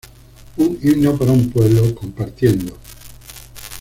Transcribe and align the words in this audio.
Un 0.57 0.79
himno 0.81 1.15
para 1.15 1.31
un 1.31 1.51
pueblo", 1.51 1.93
"Compartiendo. 1.93 2.73